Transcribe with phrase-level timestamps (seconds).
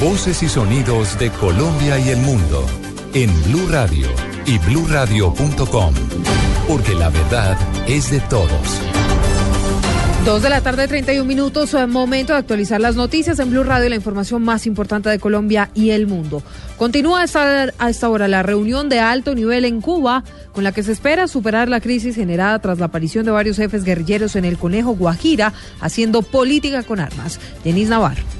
[0.00, 2.66] Voces y sonidos de Colombia y el mundo
[3.14, 4.08] en Blue Radio
[4.44, 5.94] y bluradio.com,
[6.66, 8.80] porque la verdad es de todos.
[10.24, 13.88] Dos de la tarde, 31 minutos, eh, momento de actualizar las noticias en Blue Radio
[13.88, 16.42] la información más importante de Colombia y el mundo.
[16.76, 20.92] Continúa a esta hora la reunión de alto nivel en Cuba, con la que se
[20.92, 24.92] espera superar la crisis generada tras la aparición de varios jefes guerrilleros en el Conejo
[24.92, 27.38] Guajira, haciendo política con armas.
[27.64, 28.39] Denis Navarro.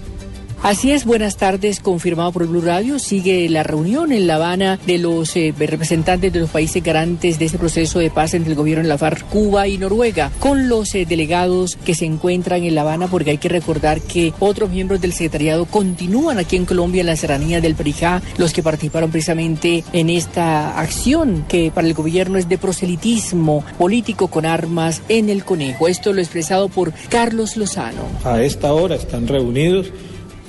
[0.62, 2.98] Así es, buenas tardes, confirmado por Blue Radio.
[2.98, 7.46] Sigue la reunión en La Habana de los eh, representantes de los países garantes de
[7.46, 10.94] este proceso de paz entre el gobierno de la FARC, Cuba y Noruega, con los
[10.94, 15.00] eh, delegados que se encuentran en La Habana, porque hay que recordar que otros miembros
[15.00, 19.82] del secretariado continúan aquí en Colombia en la serranía del Perijá, los que participaron precisamente
[19.94, 25.42] en esta acción que para el gobierno es de proselitismo político con armas en el
[25.42, 25.88] conejo.
[25.88, 28.02] Esto lo expresado por Carlos Lozano.
[28.24, 29.90] A esta hora están reunidos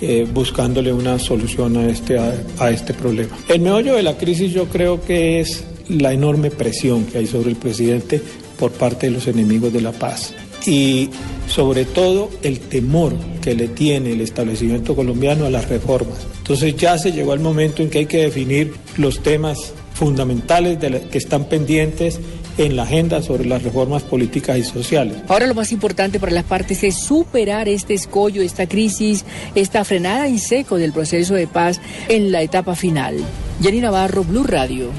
[0.02, 3.38] eh, buscándole una solución a este, a, a este problema.
[3.48, 7.50] El meollo de la crisis yo creo que es la enorme presión que hay sobre
[7.50, 8.22] el presidente
[8.58, 10.34] por parte de los enemigos de la paz
[10.66, 11.10] y
[11.48, 16.20] sobre todo el temor que le tiene el establecimiento colombiano a las reformas.
[16.38, 20.90] Entonces ya se llegó el momento en que hay que definir los temas fundamentales de
[20.90, 22.20] la, que están pendientes
[22.58, 25.18] en la agenda sobre las reformas políticas y sociales.
[25.28, 30.28] Ahora lo más importante para las partes es superar este escollo, esta crisis, esta frenada
[30.28, 33.18] en seco del proceso de paz en la etapa final.
[33.62, 34.90] Jenny Navarro, Blue Radio.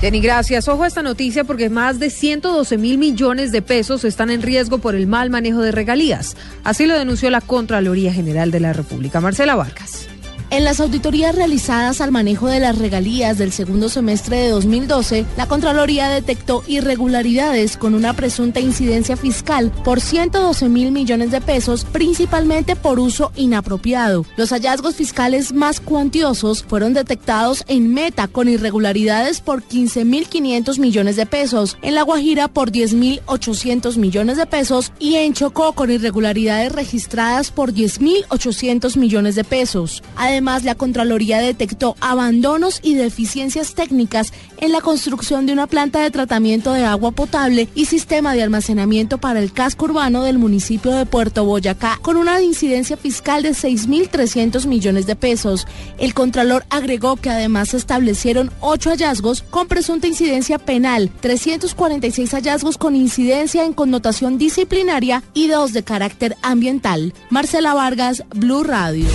[0.00, 0.68] Jenny, gracias.
[0.68, 4.78] Ojo a esta noticia porque más de 112 mil millones de pesos están en riesgo
[4.78, 6.36] por el mal manejo de regalías.
[6.64, 9.20] Así lo denunció la Contraloría General de la República.
[9.22, 10.08] Marcela Vargas.
[10.48, 15.48] En las auditorías realizadas al manejo de las regalías del segundo semestre de 2012, la
[15.48, 22.76] Contraloría detectó irregularidades con una presunta incidencia fiscal por 112 mil millones de pesos, principalmente
[22.76, 24.24] por uso inapropiado.
[24.36, 30.78] Los hallazgos fiscales más cuantiosos fueron detectados en Meta con irregularidades por 15 mil 500
[30.78, 35.32] millones de pesos, en La Guajira por 10 mil 800 millones de pesos y en
[35.34, 40.04] Chocó con irregularidades registradas por 10 mil 800 millones de pesos.
[40.14, 46.10] Además, la Contraloría detectó abandonos y deficiencias técnicas en la construcción de una planta de
[46.10, 51.06] tratamiento de agua potable y sistema de almacenamiento para el casco urbano del municipio de
[51.06, 55.66] Puerto Boyacá, con una incidencia fiscal de 6.300 millones de pesos.
[55.98, 62.78] El Contralor agregó que además se establecieron ocho hallazgos con presunta incidencia penal, 346 hallazgos
[62.78, 67.14] con incidencia en connotación disciplinaria y dos de carácter ambiental.
[67.30, 69.06] Marcela Vargas, Blue Radio.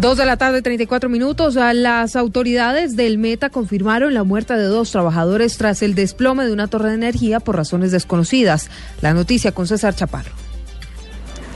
[0.00, 1.56] Dos de la tarde, 34 minutos.
[1.56, 6.68] Las autoridades del Meta confirmaron la muerte de dos trabajadores tras el desplome de una
[6.68, 8.70] torre de energía por razones desconocidas.
[9.02, 10.47] La noticia con César Chaparro.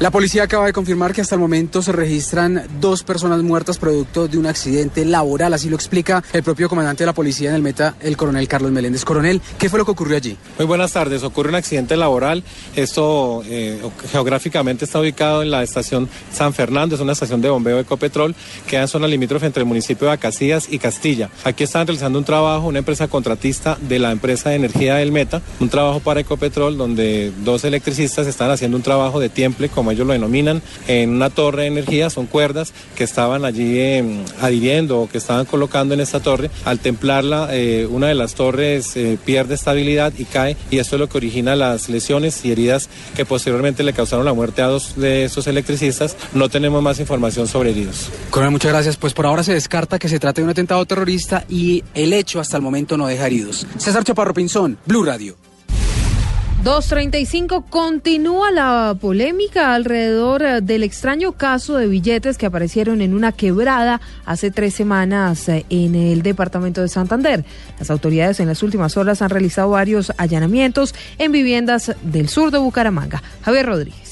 [0.02, 4.26] La policía acaba de confirmar que hasta el momento se registran dos personas muertas producto
[4.26, 5.54] de un accidente laboral.
[5.54, 8.72] Así lo explica el propio comandante de la policía en el Meta, el coronel Carlos
[8.72, 9.04] Meléndez.
[9.04, 10.36] Coronel, ¿qué fue lo que ocurrió allí?
[10.58, 11.22] Muy buenas tardes.
[11.22, 12.42] Ocurre un accidente laboral.
[12.74, 13.80] Esto eh,
[14.10, 16.96] geográficamente está ubicado en la estación San Fernando.
[16.96, 18.34] Es una estación de bombeo de Ecopetrol.
[18.66, 21.30] Queda en zona limítrofe entre el municipio de Acacias y Castilla.
[21.44, 25.42] Aquí están realizando un trabajo, una empresa contratista de la empresa de energía del Meta.
[25.60, 30.06] Un trabajo para Ecopetrol donde dos electricistas están haciendo un trabajo de tiemple, como ellos
[30.06, 35.08] lo denominan, en una torre de energía, son cuerdas que estaban allí eh, adhiriendo o
[35.08, 36.50] que estaban colocando en esta torre.
[36.64, 41.00] Al templarla, eh, una de las torres eh, pierde estabilidad y cae y esto es
[41.00, 44.96] lo que origina las lesiones y heridas que posteriormente le causaron la muerte a dos
[44.96, 46.16] de estos electricistas.
[46.34, 48.08] No tenemos más información sobre heridos.
[48.30, 48.96] Coronel, muchas gracias.
[48.96, 52.40] Pues por ahora se descarta que se trate de un atentado terrorista y el hecho
[52.40, 53.66] hasta el momento no deja heridos.
[53.78, 55.51] César Chaparro Pinzón, Blue Radio.
[56.62, 63.32] 235 continúa la polémica alrededor eh, del extraño caso de billetes que aparecieron en una
[63.32, 67.44] quebrada hace tres semanas eh, en el departamento de Santander.
[67.80, 72.58] Las autoridades en las últimas horas han realizado varios allanamientos en viviendas del sur de
[72.58, 73.20] Bucaramanga.
[73.42, 74.11] Javier Rodríguez.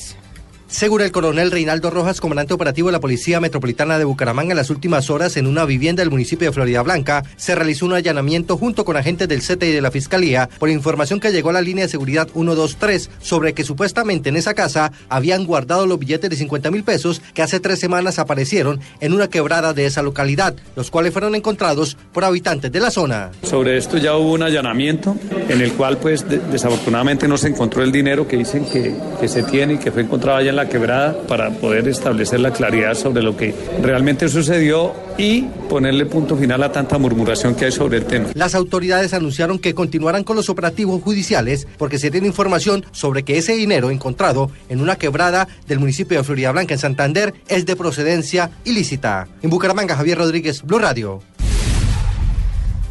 [0.71, 4.71] Según el coronel Reinaldo Rojas, comandante operativo de la Policía Metropolitana de Bucaramanga, en las
[4.71, 8.85] últimas horas en una vivienda del municipio de Florida Blanca se realizó un allanamiento junto
[8.85, 11.85] con agentes del CETE y de la Fiscalía por información que llegó a la línea
[11.85, 16.71] de seguridad 123 sobre que supuestamente en esa casa habían guardado los billetes de 50
[16.71, 21.13] mil pesos que hace tres semanas aparecieron en una quebrada de esa localidad, los cuales
[21.13, 23.33] fueron encontrados por habitantes de la zona.
[23.43, 25.17] Sobre esto ya hubo un allanamiento
[25.49, 29.27] en el cual pues de desafortunadamente no se encontró el dinero que dicen que, que
[29.27, 32.95] se tiene y que fue encontrado allá en la quebrada para poder establecer la claridad
[32.95, 37.99] sobre lo que realmente sucedió y ponerle punto final a tanta murmuración que hay sobre
[37.99, 38.29] el tema.
[38.35, 43.39] Las autoridades anunciaron que continuarán con los operativos judiciales porque se tiene información sobre que
[43.39, 47.77] ese dinero encontrado en una quebrada del municipio de Florida Blanca en Santander es de
[47.77, 49.29] procedencia ilícita.
[49.43, 51.23] En Bucaramanga, Javier Rodríguez, Blue Radio.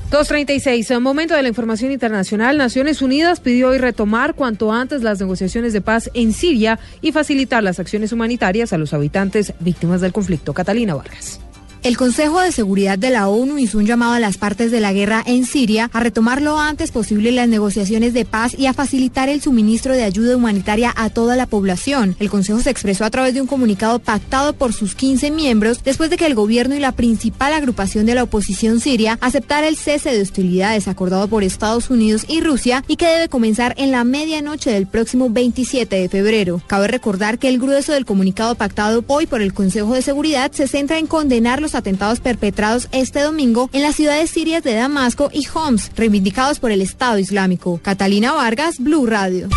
[0.10, 0.90] 236.
[0.90, 5.72] En momento de la información internacional, Naciones Unidas pidió hoy retomar cuanto antes las negociaciones
[5.72, 10.54] de paz en Siria y facilitar las acciones humanitarias a los habitantes víctimas del conflicto.
[10.54, 11.40] Catalina Vargas.
[11.82, 14.92] El Consejo de Seguridad de la ONU hizo un llamado a las partes de la
[14.92, 19.30] guerra en Siria a retomar lo antes posible las negociaciones de paz y a facilitar
[19.30, 22.18] el suministro de ayuda humanitaria a toda la población.
[22.20, 26.10] El Consejo se expresó a través de un comunicado pactado por sus 15 miembros después
[26.10, 30.12] de que el gobierno y la principal agrupación de la oposición siria aceptara el cese
[30.12, 34.70] de hostilidades acordado por Estados Unidos y Rusia y que debe comenzar en la medianoche
[34.70, 36.62] del próximo 27 de febrero.
[36.68, 40.68] Cabe recordar que el grueso del comunicado pactado hoy por el Consejo de Seguridad se
[40.68, 45.48] centra en condenar los atentados perpetrados este domingo en las ciudades sirias de Damasco y
[45.54, 47.80] Homs, reivindicados por el Estado Islámico.
[47.82, 49.50] Catalina Vargas, Blue Radio.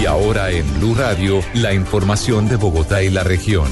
[0.00, 3.68] Y ahora en Blue Radio, la información de Bogotá y la región.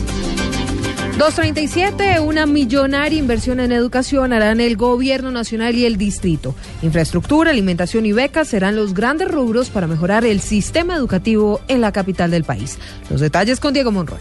[1.19, 6.55] 237, una millonaria inversión en educación harán el gobierno nacional y el distrito.
[6.81, 11.91] Infraestructura, alimentación y becas serán los grandes rubros para mejorar el sistema educativo en la
[11.91, 12.79] capital del país.
[13.11, 14.21] Los detalles con Diego Monroy.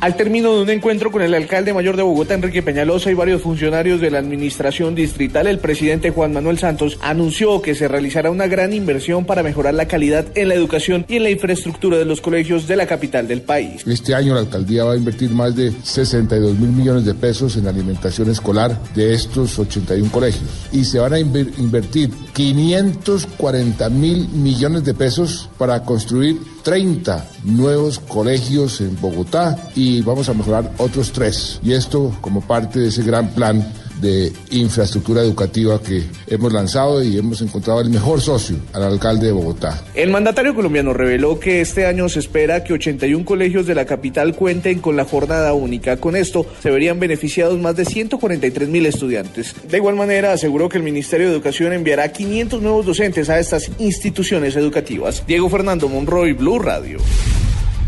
[0.00, 3.42] Al término de un encuentro con el alcalde mayor de Bogotá, Enrique Peñalosa, y varios
[3.42, 8.46] funcionarios de la administración distrital, el presidente Juan Manuel Santos anunció que se realizará una
[8.46, 12.20] gran inversión para mejorar la calidad en la educación y en la infraestructura de los
[12.20, 13.84] colegios de la capital del país.
[13.88, 17.66] Este año la alcaldía va a invertir más de 62 mil millones de pesos en
[17.66, 24.94] alimentación escolar de estos 81 colegios y se van a invertir 540 mil millones de
[24.94, 31.60] pesos para construir 30 nuevos colegios en Bogotá y vamos a mejorar otros tres.
[31.62, 33.66] Y esto como parte de ese gran plan
[34.00, 39.32] de infraestructura educativa que hemos lanzado y hemos encontrado el mejor socio al alcalde de
[39.32, 39.82] Bogotá.
[39.94, 44.34] El mandatario colombiano reveló que este año se espera que 81 colegios de la capital
[44.34, 45.96] cuenten con la jornada única.
[45.96, 49.54] Con esto se verían beneficiados más de 143 mil estudiantes.
[49.68, 53.70] De igual manera aseguró que el Ministerio de Educación enviará 500 nuevos docentes a estas
[53.78, 55.24] instituciones educativas.
[55.26, 56.98] Diego Fernando Monroy, Blue Radio.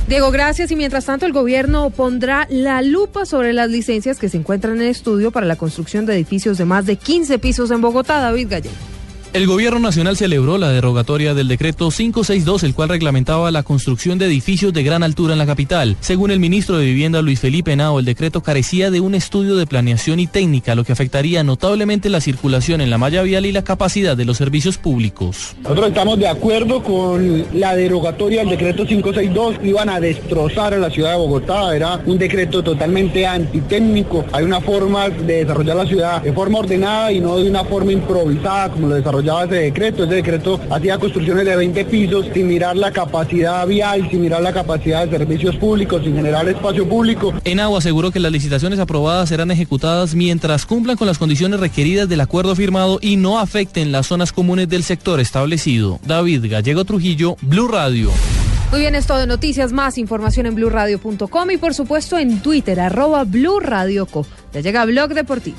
[0.09, 0.71] Diego, gracias.
[0.71, 4.89] Y mientras tanto, el gobierno pondrá la lupa sobre las licencias que se encuentran en
[4.89, 8.21] estudio para la construcción de edificios de más de 15 pisos en Bogotá.
[8.21, 9.00] David Gallego.
[9.33, 14.27] El gobierno nacional celebró la derogatoria del decreto 562, el cual reglamentaba la construcción de
[14.27, 15.97] edificios de gran altura en la capital.
[16.01, 19.69] Según el ministro de Vivienda Luis Felipe Nao, el decreto carecía de un estudio de
[19.69, 23.63] planeación y técnica, lo que afectaría notablemente la circulación en la malla vial y la
[23.63, 25.55] capacidad de los servicios públicos.
[25.63, 30.91] Nosotros estamos de acuerdo con la derogatoria del decreto 562, iban a destrozar a la
[30.91, 36.21] ciudad de Bogotá, era un decreto totalmente antitécnico, hay una forma de desarrollar la ciudad
[36.21, 40.05] de forma ordenada y no de una forma improvisada como lo desarrolló desarrollaba ese decreto.
[40.05, 44.53] Ese decreto hacía construcciones de 20 pisos sin mirar la capacidad vial, sin mirar la
[44.53, 47.33] capacidad de servicios públicos, sin generar espacio público.
[47.45, 52.21] Enagua aseguró que las licitaciones aprobadas serán ejecutadas mientras cumplan con las condiciones requeridas del
[52.21, 56.01] acuerdo firmado y no afecten las zonas comunes del sector establecido.
[56.05, 58.11] David Gallego Trujillo, Blue Radio.
[58.71, 63.25] Muy bien, esto de noticias, más información en blurradio.com y por supuesto en Twitter, arroba
[63.25, 64.25] Blue Radio Co.
[64.53, 65.59] Ya llega Blog Deportivo.